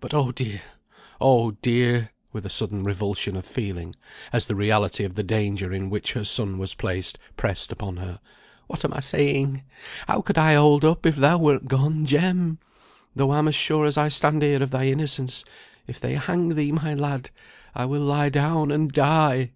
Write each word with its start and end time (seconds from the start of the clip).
But, 0.00 0.12
oh 0.12 0.32
dear! 0.32 0.62
oh 1.20 1.52
dear!" 1.52 2.10
with 2.32 2.44
a 2.44 2.50
sudden 2.50 2.82
revulsion 2.82 3.36
of 3.36 3.46
feeling, 3.46 3.94
as 4.32 4.48
the 4.48 4.56
reality 4.56 5.04
of 5.04 5.14
the 5.14 5.22
danger 5.22 5.72
in 5.72 5.88
which 5.90 6.14
her 6.14 6.24
son 6.24 6.58
was 6.58 6.74
placed 6.74 7.20
pressed 7.36 7.70
upon 7.70 7.98
her. 7.98 8.18
"What 8.66 8.84
am 8.84 8.92
I 8.92 8.98
saying? 8.98 9.62
How 10.08 10.22
could 10.22 10.36
I 10.38 10.54
hold 10.54 10.84
up 10.84 11.06
if 11.06 11.14
thou 11.14 11.38
wert 11.38 11.68
gone, 11.68 12.04
Jem? 12.04 12.58
Though 13.14 13.30
I'm 13.30 13.46
as 13.46 13.54
sure 13.54 13.86
as 13.86 13.96
I 13.96 14.08
stand 14.08 14.42
here 14.42 14.60
of 14.60 14.72
thy 14.72 14.86
innocence, 14.86 15.44
if 15.86 16.00
they 16.00 16.16
hang 16.16 16.56
thee, 16.56 16.72
my 16.72 16.94
lad, 16.94 17.30
I 17.72 17.84
will 17.84 18.02
lie 18.02 18.28
down 18.30 18.72
and 18.72 18.90
die!" 18.92 19.52